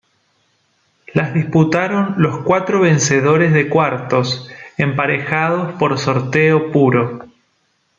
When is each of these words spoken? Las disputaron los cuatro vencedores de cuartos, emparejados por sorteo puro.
Las 1.13 1.31
disputaron 1.35 2.15
los 2.17 2.39
cuatro 2.43 2.81
vencedores 2.81 3.53
de 3.53 3.69
cuartos, 3.69 4.49
emparejados 4.75 5.73
por 5.77 5.95
sorteo 5.99 6.71
puro. 6.71 7.27